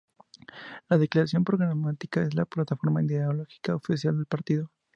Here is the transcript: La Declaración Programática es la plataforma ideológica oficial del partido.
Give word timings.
La 0.89 0.97
Declaración 0.97 1.43
Programática 1.43 2.23
es 2.23 2.33
la 2.33 2.45
plataforma 2.45 3.03
ideológica 3.03 3.75
oficial 3.75 4.17
del 4.17 4.25
partido. 4.25 4.71